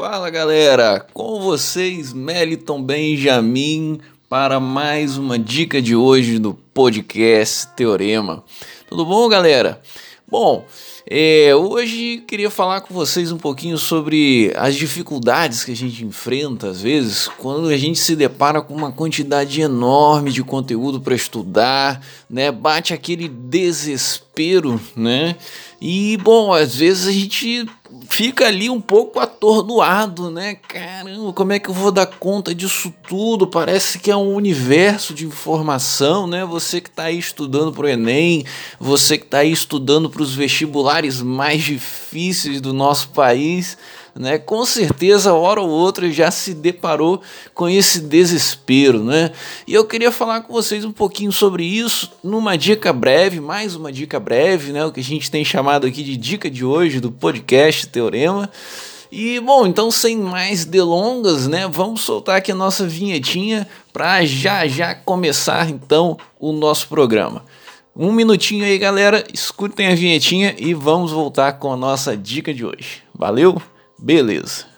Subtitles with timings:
[0.00, 8.44] Fala galera, com vocês Meliton Benjamin para mais uma dica de hoje do podcast Teorema.
[8.88, 9.80] Tudo bom, galera?
[10.26, 10.64] Bom,
[11.06, 16.68] é, hoje queria falar com vocês um pouquinho sobre as dificuldades que a gente enfrenta
[16.68, 22.00] às vezes quando a gente se depara com uma quantidade enorme de conteúdo para estudar,
[22.28, 22.50] né?
[22.50, 25.36] Bate aquele desespero, né?
[25.80, 27.66] E bom, às vezes a gente
[28.10, 30.56] fica ali um pouco atordoado, né?
[30.56, 33.46] Caramba, como é que eu vou dar conta disso tudo?
[33.46, 36.44] Parece que é um universo de informação, né?
[36.44, 38.44] Você que está aí estudando para o Enem,
[38.80, 43.78] você que está aí estudando para os vestibulares mais difíceis do nosso país
[44.14, 44.38] né?
[44.38, 47.20] Com certeza, hora ou outra já se deparou
[47.54, 49.30] com esse desespero, né?
[49.66, 53.92] E eu queria falar com vocês um pouquinho sobre isso numa dica breve, mais uma
[53.92, 54.84] dica breve, né?
[54.84, 58.50] O que a gente tem chamado aqui de dica de hoje do podcast Teorema.
[59.12, 61.66] E bom, então sem mais delongas, né?
[61.66, 67.44] Vamos soltar aqui a nossa vinhetinha para já já começar então o nosso programa.
[67.94, 69.24] Um minutinho aí, galera.
[69.34, 73.02] Escutem a vinhetinha e vamos voltar com a nossa dica de hoje.
[73.12, 73.60] Valeu!
[74.02, 74.69] Beleza.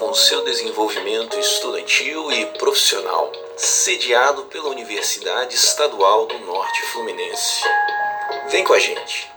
[0.00, 7.62] Com seu desenvolvimento estudantil e profissional, sediado pela Universidade Estadual do Norte Fluminense.
[8.48, 9.29] Vem com a gente.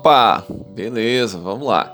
[0.00, 1.92] Opa, beleza, vamos lá.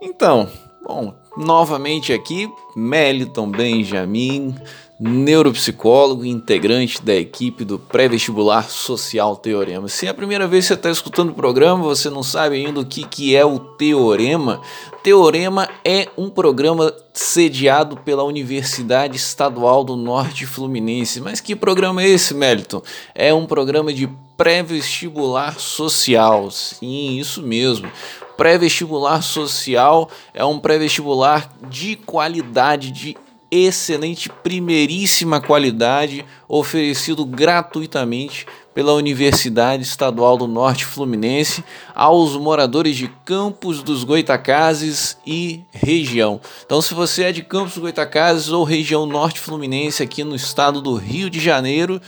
[0.00, 0.48] Então,
[0.82, 4.54] bom, novamente aqui, Meliton Benjamin,
[4.98, 9.88] neuropsicólogo integrante da equipe do pré-vestibular Social Teorema.
[9.88, 12.80] Se é a primeira vez que você está escutando o programa, você não sabe ainda
[12.80, 14.62] o que, que é o Teorema.
[15.04, 21.20] Teorema é um programa sediado pela Universidade Estadual do Norte Fluminense.
[21.20, 22.80] Mas que programa é esse, Meliton?
[23.14, 26.50] É um programa de pré-vestibular social.
[26.50, 27.92] Sim, isso mesmo.
[28.38, 33.14] Pré-vestibular social é um pré-vestibular de qualidade, de
[33.50, 43.82] excelente, primeiríssima qualidade, oferecido gratuitamente pela Universidade Estadual do Norte Fluminense aos moradores de Campos
[43.82, 46.40] dos Goitacazes e região.
[46.66, 50.82] Então, se você é de Campos dos Goitacazes ou região Norte Fluminense aqui no estado
[50.82, 52.00] do Rio de Janeiro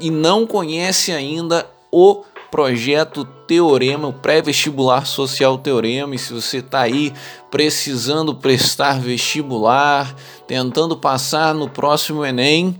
[0.00, 6.80] e não conhece ainda o projeto Teorema, o pré-vestibular social Teorema, e se você está
[6.82, 7.10] aí
[7.50, 10.14] precisando prestar vestibular,
[10.46, 12.78] tentando passar no próximo Enem,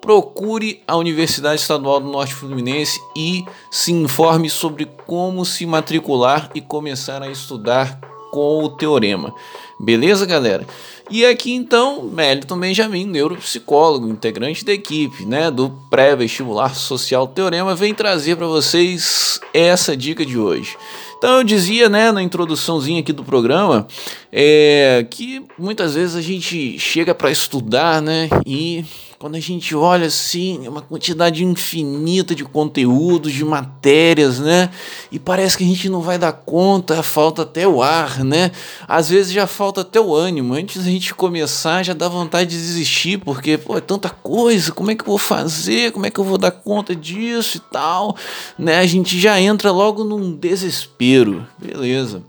[0.00, 6.60] procure a Universidade Estadual do Norte Fluminense e se informe sobre como se matricular e
[6.60, 8.00] começar a estudar
[8.30, 9.34] com o teorema.
[9.78, 10.66] Beleza, galera?
[11.10, 17.92] E aqui então, Meliton Benjamin, neuropsicólogo, integrante da equipe, né, do pré-vestibular social Teorema, vem
[17.92, 20.76] trazer para vocês essa dica de hoje.
[21.18, 23.88] Então eu dizia, né, na introduçãozinha aqui do programa,
[24.30, 28.84] é, que muitas vezes a gente chega para estudar, né, e
[29.20, 34.70] quando a gente olha assim, uma quantidade infinita de conteúdos, de matérias, né?
[35.12, 38.50] E parece que a gente não vai dar conta, falta até o ar, né?
[38.88, 40.54] Às vezes já falta até o ânimo.
[40.54, 44.90] Antes da gente começar, já dá vontade de desistir, porque, pô, é tanta coisa, como
[44.90, 45.92] é que eu vou fazer?
[45.92, 48.16] Como é que eu vou dar conta disso e tal?
[48.58, 48.78] Né?
[48.78, 51.46] A gente já entra logo num desespero.
[51.58, 52.22] Beleza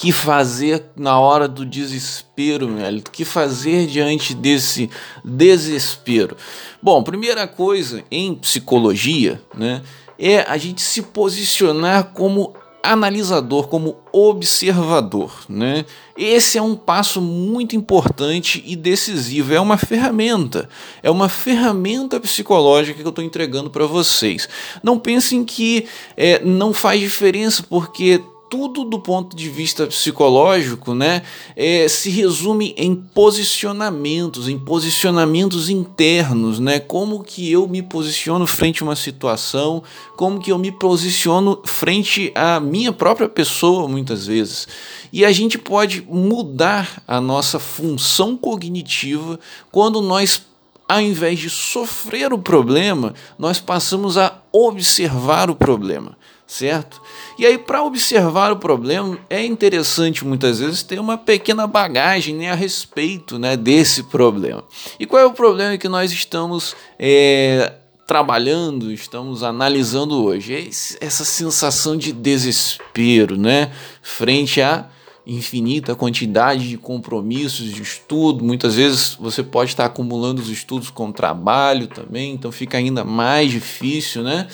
[0.00, 3.00] que fazer na hora do desespero, velho?
[3.00, 4.88] O que fazer diante desse
[5.22, 6.38] desespero?
[6.82, 9.82] Bom, primeira coisa em psicologia, né,
[10.18, 15.84] é a gente se posicionar como analisador, como observador, né?
[16.16, 19.52] Esse é um passo muito importante e decisivo.
[19.52, 20.66] É uma ferramenta,
[21.02, 24.48] é uma ferramenta psicológica que eu estou entregando para vocês.
[24.82, 25.86] Não pensem que
[26.16, 31.22] é, não faz diferença porque tudo do ponto de vista psicológico, né,
[31.54, 38.82] é, se resume em posicionamentos, em posicionamentos internos, né, como que eu me posiciono frente
[38.82, 39.84] a uma situação,
[40.16, 44.66] como que eu me posiciono frente à minha própria pessoa, muitas vezes.
[45.12, 49.38] E a gente pode mudar a nossa função cognitiva
[49.70, 50.42] quando nós
[50.88, 56.16] ao invés de sofrer o problema, nós passamos a observar o problema
[56.50, 57.00] certo?
[57.38, 62.50] E aí, para observar o problema, é interessante muitas vezes ter uma pequena bagagem né,
[62.50, 64.64] a respeito né, desse problema.
[64.98, 67.74] E qual é o problema que nós estamos é,
[68.04, 70.52] trabalhando, estamos analisando hoje?
[70.52, 70.68] É
[71.06, 73.70] essa sensação de desespero, né?
[74.02, 74.86] Frente a
[75.24, 78.44] infinita quantidade de compromissos de estudo.
[78.44, 83.52] Muitas vezes você pode estar acumulando os estudos com trabalho também, então fica ainda mais
[83.52, 84.48] difícil, né?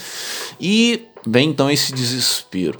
[0.60, 2.78] E vem então esse desespero.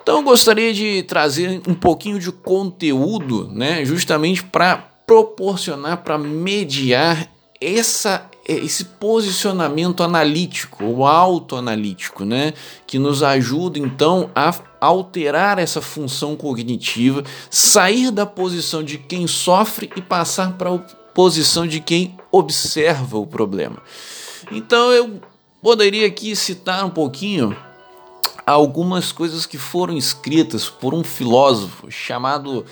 [0.00, 7.28] Então eu gostaria de trazer um pouquinho de conteúdo, né, justamente para proporcionar, para mediar
[7.60, 12.54] essa esse posicionamento analítico, o autoanalítico, né,
[12.86, 19.90] que nos ajuda então a alterar essa função cognitiva, sair da posição de quem sofre
[19.94, 20.78] e passar para a
[21.12, 23.82] posição de quem observa o problema.
[24.50, 25.20] Então eu
[25.62, 27.54] poderia aqui citar um pouquinho
[28.50, 32.64] algumas coisas que foram escritas por um filósofo chamado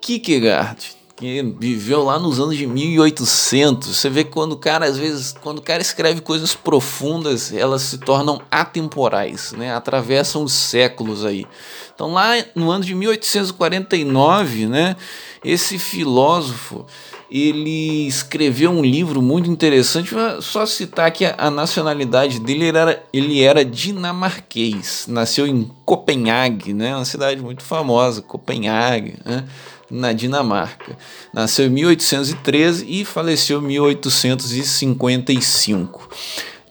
[0.00, 0.78] Kierkegaard,
[1.22, 3.96] que viveu lá nos anos de 1800.
[3.96, 7.98] Você vê quando o cara, às vezes, quando o cara escreve coisas profundas, elas se
[7.98, 9.72] tornam atemporais, né?
[9.72, 11.46] atravessam os séculos aí.
[11.94, 14.96] Então, lá no ano de 1849, né,
[15.44, 16.84] esse filósofo
[17.30, 20.10] ele escreveu um livro muito interessante.
[20.40, 25.06] Só citar que a, nacionalidade dele era, ele era dinamarquês.
[25.08, 26.94] Nasceu em Copenhague, né?
[26.94, 29.44] uma cidade muito famosa, Copenhague, né?
[29.92, 30.96] Na Dinamarca.
[31.32, 36.08] Nasceu em 1813 e faleceu em 1855.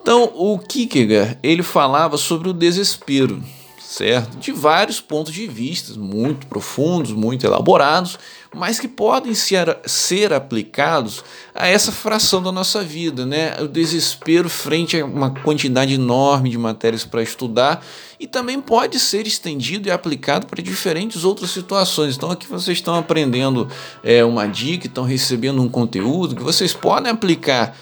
[0.02, 3.44] Então, o Kierkegaard, ele falava sobre o desespero,
[3.92, 4.38] certo?
[4.38, 8.18] De vários pontos de vista, muito profundos, muito elaborados,
[8.56, 11.22] mas que podem ser, ser aplicados
[11.54, 13.58] a essa fração da nossa vida, né?
[13.60, 17.86] O desespero frente a uma quantidade enorme de matérias para estudar
[18.18, 22.16] e também pode ser estendido e aplicado para diferentes outras situações.
[22.16, 23.68] Então aqui vocês estão aprendendo
[24.02, 27.76] é, uma dica, estão recebendo um conteúdo que vocês podem aplicar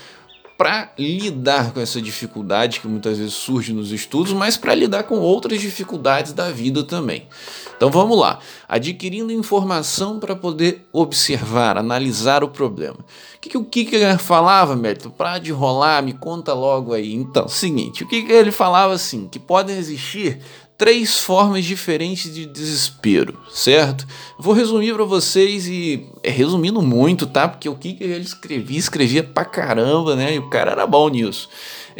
[0.59, 5.17] para lidar com essa dificuldade que muitas vezes surge nos estudos, mas para lidar com
[5.17, 7.29] outras dificuldades da vida também.
[7.77, 12.97] Então vamos lá, adquirindo informação para poder observar, analisar o problema.
[12.97, 15.09] O que, que o Kierkegaard falava, Mérito?
[15.09, 17.13] Para de rolar, me conta logo aí.
[17.13, 20.41] Então, seguinte, o que, que ele falava assim, que podem existir
[20.79, 24.07] três formas diferentes de desespero, certo?
[24.39, 27.49] Vou resumir para vocês e é, resumindo muito, tá?
[27.49, 30.35] Porque o que ele escrevia, escrevia pra caramba, né?
[30.35, 31.49] E o cara era bom nisso.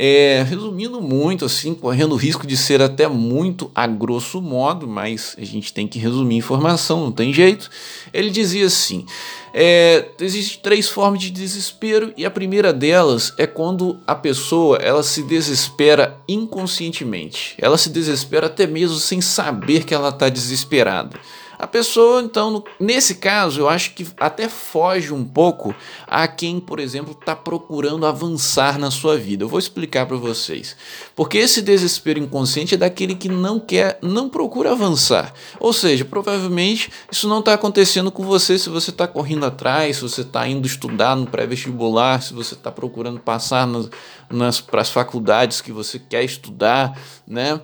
[0.02, 5.36] É, resumindo muito, assim, correndo o risco de ser até muito a grosso modo, mas
[5.38, 7.70] a gente tem que resumir informação, não tem jeito.
[8.14, 9.06] Ele dizia assim:
[9.54, 15.04] é, existem três formas de desespero e a primeira delas é quando a pessoa ela
[15.04, 17.56] se desespera inconscientemente.
[17.58, 21.20] Ela se desespera até mesmo sem saber que ela está desesperada.
[21.60, 25.76] A pessoa, então, nesse caso, eu acho que até foge um pouco
[26.08, 29.44] a quem, por exemplo, está procurando avançar na sua vida.
[29.44, 30.78] Eu vou explicar para vocês.
[31.14, 35.34] Porque esse desespero inconsciente é daquele que não quer, não procura avançar.
[35.60, 40.02] Ou seja, provavelmente isso não está acontecendo com você se você está correndo atrás, se
[40.02, 43.68] você está indo estudar no pré-vestibular, se você está procurando passar
[44.72, 46.98] para as faculdades que você quer estudar,
[47.28, 47.60] né?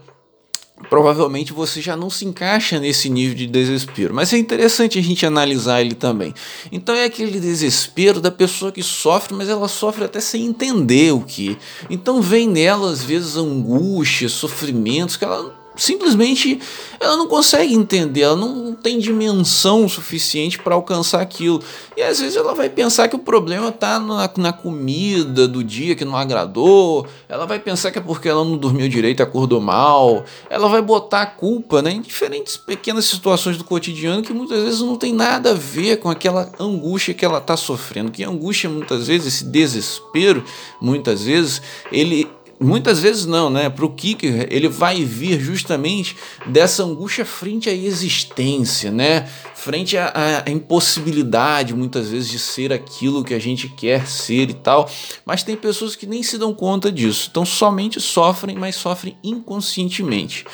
[0.89, 4.13] Provavelmente você já não se encaixa nesse nível de desespero.
[4.13, 6.33] Mas é interessante a gente analisar ele também.
[6.71, 11.21] Então é aquele desespero da pessoa que sofre, mas ela sofre até sem entender o
[11.21, 11.57] que.
[11.89, 16.59] Então vem nela às vezes angústias, sofrimentos que ela simplesmente
[16.99, 21.61] ela não consegue entender, ela não tem dimensão suficiente para alcançar aquilo.
[21.95, 25.95] E às vezes ela vai pensar que o problema está na, na, comida do dia
[25.95, 30.23] que não agradou, ela vai pensar que é porque ela não dormiu direito, acordou mal,
[30.49, 34.81] ela vai botar a culpa né, em diferentes pequenas situações do cotidiano que muitas vezes
[34.81, 38.11] não tem nada a ver com aquela angústia que ela está sofrendo.
[38.11, 40.43] Que angústia, muitas vezes, esse desespero,
[40.81, 42.27] muitas vezes, ele
[42.59, 43.69] Muitas vezes não, né?
[43.69, 49.27] Para o kicker, ele vai vir justamente dessa angústia frente à existência, né?
[49.53, 54.53] Frente à, à, impossibilidade, muitas vezes, de ser aquilo que a gente quer ser e
[54.53, 54.89] tal.
[55.25, 57.27] Mas tem pessoas que nem se dão conta disso.
[57.29, 60.45] Então, somente sofrem, mas sofrem inconscientemente.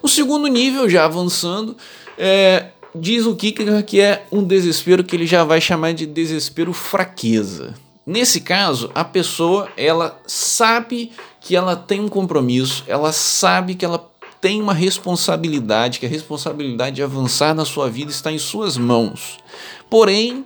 [0.00, 1.76] O segundo nível, já avançando,
[2.16, 6.72] é, diz o kicker que é um desespero que ele já vai chamar de desespero
[6.72, 7.74] fraqueza.
[8.10, 14.04] Nesse caso, a pessoa ela sabe que ela tem um compromisso, ela sabe que ela
[14.40, 19.38] tem uma responsabilidade, que a responsabilidade de avançar na sua vida está em suas mãos.
[19.88, 20.44] Porém,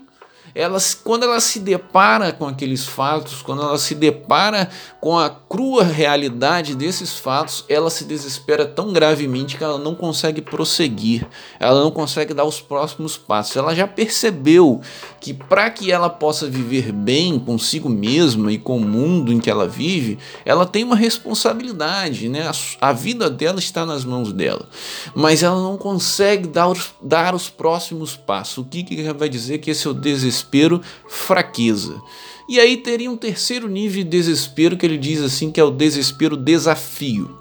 [0.55, 4.69] ela, quando ela se depara com aqueles fatos, quando ela se depara
[5.01, 10.43] com a crua realidade desses fatos, ela se desespera tão gravemente que ela não consegue
[10.43, 11.25] prosseguir,
[11.61, 13.55] ela não consegue dar os próximos passos.
[13.55, 14.81] Ela já percebeu
[15.21, 19.49] que para que ela possa viver bem consigo mesma e com o mundo em que
[19.49, 22.51] ela vive, ela tem uma responsabilidade, né?
[22.81, 24.69] A, a vida dela está nas mãos dela,
[25.15, 28.59] mas ela não consegue dar os, dar os próximos passos.
[28.59, 30.83] O que, que vai dizer que esse é o desespero?
[31.07, 32.03] fraqueza.
[32.49, 35.71] E aí teria um terceiro nível de desespero que ele diz assim que é o
[35.71, 37.39] desespero desafio.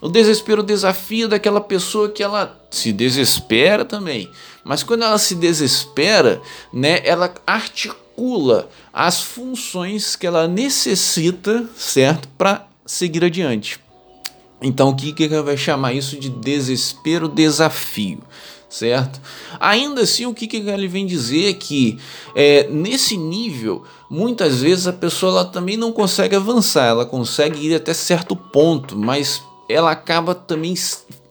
[0.00, 4.30] O desespero desafio daquela pessoa que ela se desespera também,
[4.64, 6.40] mas quando ela se desespera,
[6.72, 13.80] né, ela articula as funções que ela necessita, certo, para seguir adiante.
[14.60, 18.22] Então, o que que vai chamar isso de desespero desafio?
[18.68, 19.20] Certo?
[19.60, 21.98] Ainda assim, o que, que ele vem dizer é que
[22.34, 27.74] é, nesse nível, muitas vezes a pessoa ela também não consegue avançar, ela consegue ir
[27.74, 30.74] até certo ponto, mas ela acaba também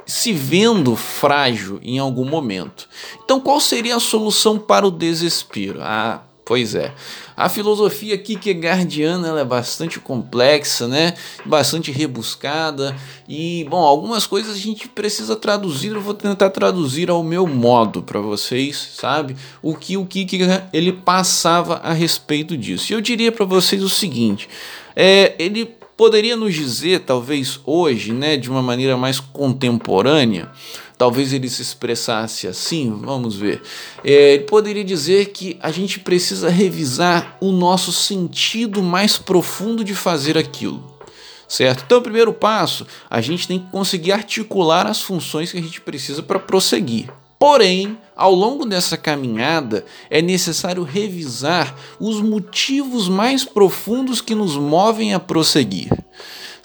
[0.06, 2.88] se vendo frágil em algum momento.
[3.24, 5.80] Então, qual seria a solução para o desespero?
[5.82, 6.94] Ah, Pois é.
[7.36, 11.16] A filosofia kierkegaardiana ela é bastante complexa, né?
[11.44, 12.96] Bastante rebuscada
[13.28, 18.04] e, bom, algumas coisas a gente precisa traduzir, eu vou tentar traduzir ao meu modo
[18.04, 19.36] para vocês, sabe?
[19.60, 22.94] O que o Kierkegaard ele passava a respeito disso.
[22.94, 24.48] E eu diria para vocês o seguinte,
[24.96, 30.50] é, ele poderia nos dizer, talvez hoje, né, de uma maneira mais contemporânea,
[30.98, 33.62] talvez ele se expressasse assim, vamos ver.
[34.04, 39.94] É, ele poderia dizer que a gente precisa revisar o nosso sentido mais profundo de
[39.94, 40.96] fazer aquilo.
[41.48, 41.84] Certo?
[41.86, 45.80] Então, o primeiro passo, a gente tem que conseguir articular as funções que a gente
[45.80, 47.08] precisa para prosseguir.
[47.38, 55.14] Porém, ao longo dessa caminhada, é necessário revisar os motivos mais profundos que nos movem
[55.14, 55.90] a prosseguir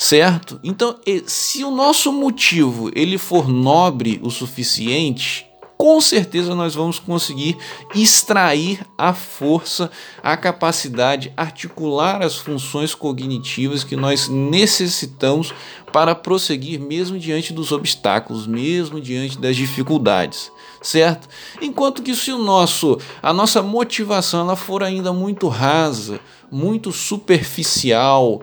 [0.01, 0.59] certo?
[0.65, 7.59] Então, se o nosso motivo ele for nobre o suficiente, com certeza nós vamos conseguir
[7.95, 9.91] extrair a força,
[10.23, 15.53] a capacidade, articular as funções cognitivas que nós necessitamos
[15.93, 21.29] para prosseguir mesmo diante dos obstáculos, mesmo diante das dificuldades, certo?
[21.61, 28.43] Enquanto que se o nosso, a nossa motivação ela for ainda muito rasa, muito superficial,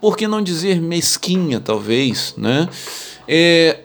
[0.00, 2.68] por que não dizer mesquinha, talvez, né?
[3.28, 3.80] É,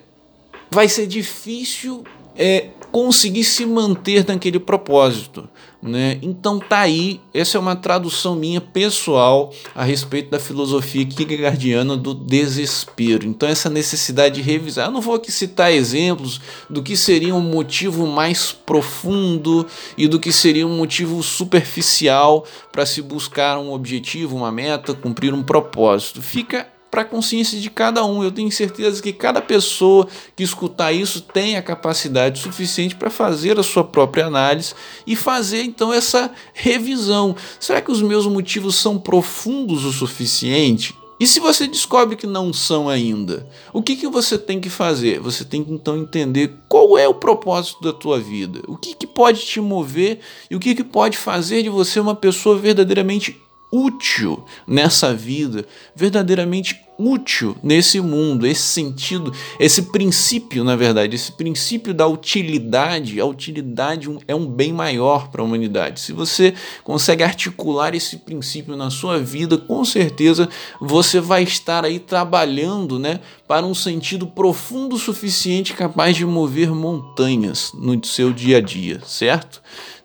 [0.70, 2.03] vai ser difícil
[2.36, 5.48] é, conseguir se manter naquele propósito.
[5.81, 6.19] Né?
[6.21, 12.13] Então tá aí, essa é uma tradução minha pessoal a respeito da filosofia kierkegaardiana do
[12.13, 13.25] desespero.
[13.25, 17.41] Então essa necessidade de revisar, eu não vou aqui citar exemplos do que seria um
[17.41, 19.65] motivo mais profundo
[19.98, 25.33] e do que seria um motivo superficial para se buscar um objetivo, uma meta, cumprir
[25.33, 26.21] um propósito.
[26.21, 28.21] Fica para a consciência de cada um.
[28.21, 33.57] Eu tenho certeza que cada pessoa que escutar isso tem a capacidade suficiente para fazer
[33.57, 34.75] a sua própria análise
[35.07, 37.36] e fazer então essa revisão.
[37.60, 40.93] Será que os meus motivos são profundos o suficiente?
[41.21, 45.19] E se você descobre que não são ainda, o que, que você tem que fazer?
[45.19, 49.05] Você tem que então entender qual é o propósito da tua vida, o que, que
[49.05, 50.19] pode te mover
[50.50, 53.39] e o que, que pode fazer de você uma pessoa verdadeiramente
[53.71, 61.93] útil nessa vida, verdadeiramente útil nesse mundo, esse sentido, esse princípio, na verdade, esse princípio
[61.93, 66.00] da utilidade, a utilidade é um bem maior para a humanidade.
[66.00, 66.53] Se você
[66.84, 70.48] consegue articular esse princípio na sua vida, com certeza
[70.79, 76.72] você vai estar aí trabalhando, né, para um sentido profundo o suficiente capaz de mover
[76.72, 79.62] montanhas no seu dia a dia, certo?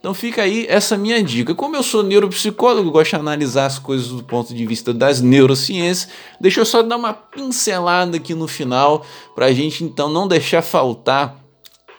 [0.06, 1.52] Então fica aí essa minha dica.
[1.52, 6.08] Como eu sou neuropsicólogo, gosto de analisar as coisas do ponto de vista das neurociências,
[6.40, 10.62] deixa eu só dar uma pincelada aqui no final para a gente então não deixar
[10.62, 11.46] faltar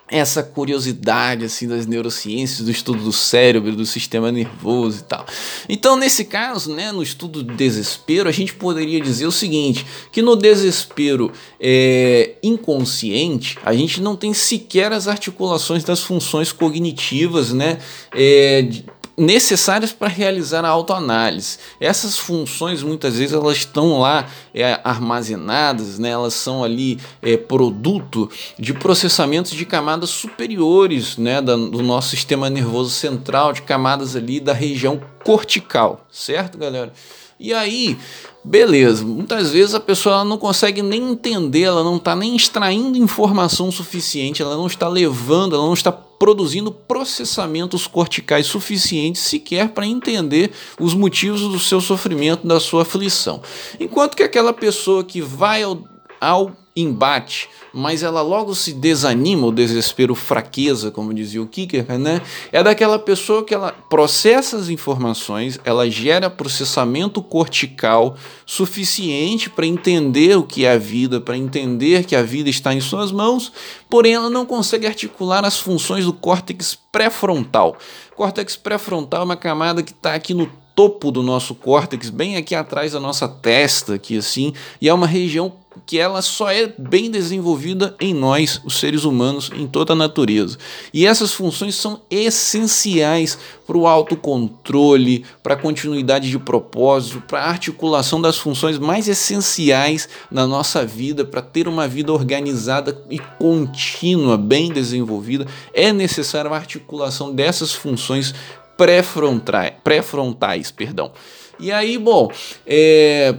[0.10, 5.25] essa curiosidade assim das neurociências, do estudo do cérebro, do sistema nervoso e tal.
[5.67, 10.22] Então, nesse caso, né, no estudo do desespero, a gente poderia dizer o seguinte, que
[10.22, 17.77] no desespero é, inconsciente, a gente não tem sequer as articulações das funções cognitivas, né,
[18.13, 18.70] é,
[19.17, 21.57] necessárias para realizar a autoanálise.
[21.79, 26.09] Essas funções muitas vezes elas estão lá é, armazenadas, né?
[26.09, 31.41] elas são ali é, produto de processamentos de camadas superiores né?
[31.41, 36.93] Da, do nosso sistema nervoso central, de camadas ali da região cortical, certo, galera?
[37.39, 37.97] E aí,
[38.43, 43.71] beleza, muitas vezes a pessoa não consegue nem entender, ela não está nem extraindo informação
[43.71, 50.51] suficiente, ela não está levando, ela não está produzindo processamentos corticais suficientes sequer para entender
[50.79, 53.41] os motivos do seu sofrimento, da sua aflição.
[53.79, 55.83] Enquanto que aquela pessoa que vai ao,
[56.19, 62.21] ao embate mas ela logo se desanima, o desespero, fraqueza, como dizia o Kicker, né?
[62.52, 70.36] É daquela pessoa que ela processa as informações, ela gera processamento cortical suficiente para entender
[70.36, 73.54] o que é a vida, para entender que a vida está em suas mãos,
[73.88, 77.78] porém ela não consegue articular as funções do córtex pré-frontal.
[78.15, 82.56] Córtex pré-frontal é uma camada que está aqui no topo do nosso córtex, bem aqui
[82.56, 85.54] atrás da nossa testa, aqui assim, e é uma região
[85.86, 90.58] que ela só é bem desenvolvida em nós, os seres humanos, em toda a natureza.
[90.94, 97.50] E essas funções são essenciais para o autocontrole, para a continuidade de propósito, para a
[97.50, 104.38] articulação das funções mais essenciais na nossa vida, para ter uma vida organizada e contínua,
[104.38, 108.34] bem desenvolvida, é necessária a articulação dessas funções
[108.78, 111.12] pré-frontais, pré-frontais, perdão.
[111.60, 112.32] E aí, bom,
[112.66, 113.34] é,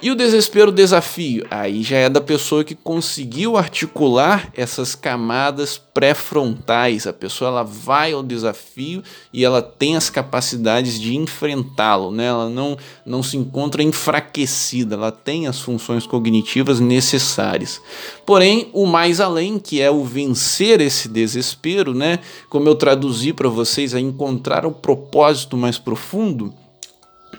[0.00, 1.44] e o desespero, desafio?
[1.50, 7.06] Aí já é da pessoa que conseguiu articular essas camadas pré-frontais.
[7.06, 12.26] A pessoa ela vai ao desafio e ela tem as capacidades de enfrentá-lo, né?
[12.26, 17.80] Ela não, não se encontra enfraquecida, ela tem as funções cognitivas necessárias.
[18.24, 22.20] Porém, o mais além, que é o vencer esse desespero, né?
[22.48, 26.54] Como eu traduzi para vocês, a encontrar o propósito mais profundo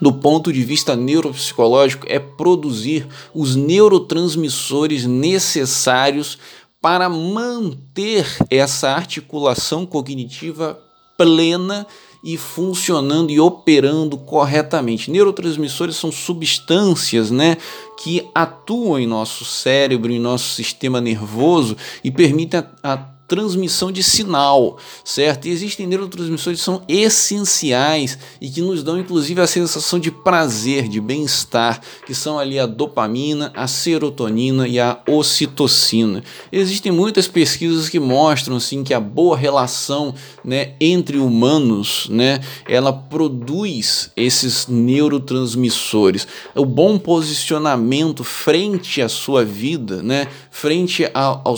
[0.02, 6.38] do ponto de vista neuropsicológico, é produzir os neurotransmissores necessários
[6.82, 10.80] para manter essa articulação cognitiva
[11.18, 11.86] plena
[12.24, 15.12] e funcionando e operando corretamente.
[15.12, 17.58] Neurotransmissores são substâncias, né,
[18.02, 24.02] que atuam em nosso cérebro, em nosso sistema nervoso e permitem a, a transmissão de
[24.02, 25.48] sinal, certo?
[25.48, 30.90] E existem neurotransmissores que são essenciais e que nos dão inclusive a sensação de prazer,
[30.90, 36.24] de bem-estar, que são ali a dopamina, a serotonina e a ocitocina.
[36.52, 42.92] Existem muitas pesquisas que mostram assim que a boa relação, né, entre humanos, né, ela
[42.92, 46.28] produz esses neurotransmissores.
[46.56, 50.28] O bom posicionamento frente à sua vida, né,
[50.60, 51.56] frente ao,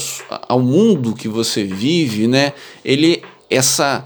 [0.47, 2.53] ao mundo que você vive, né?
[2.85, 4.05] Ele essa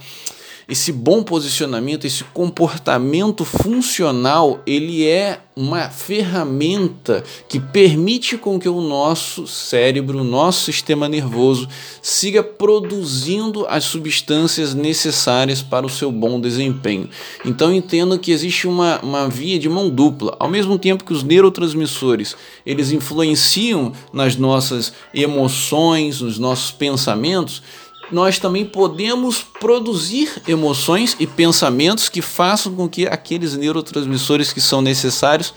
[0.68, 8.82] esse bom posicionamento, esse comportamento funcional, ele é uma ferramenta que permite com que o
[8.82, 11.70] nosso cérebro, o nosso sistema nervoso
[12.02, 17.10] siga produzindo as substâncias necessárias para o seu bom desempenho.
[17.46, 20.36] Então entendo que existe uma, uma via de mão dupla.
[20.38, 27.64] Ao mesmo tempo que os neurotransmissores, eles influenciam nas nossas emoções, nos nossos pensamentos,
[28.12, 34.82] nós também podemos produzir emoções e pensamentos que façam com que aqueles neurotransmissores que são
[34.82, 35.54] necessários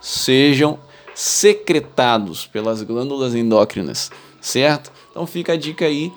[0.00, 0.78] sejam
[1.14, 4.92] secretados pelas glândulas endócrinas, certo?
[5.10, 6.12] Então fica a dica aí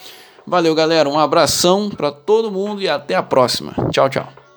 [0.46, 3.72] Valeu, galera, um abração para todo mundo e até a próxima.
[3.92, 4.47] Tchau, tchau.